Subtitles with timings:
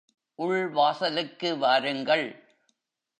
[0.39, 2.25] உள் வாசலுக்கு வாருங்கள்.